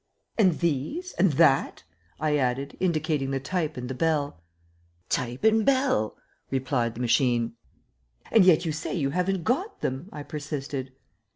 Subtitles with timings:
[0.35, 1.83] "And these, and that?"
[2.19, 4.41] I added, indicating the type and the bell.
[5.09, 6.17] "Type and bell,"
[6.49, 7.53] replied the machine.
[8.31, 10.93] "And yet you say you haven't got them," I persisted.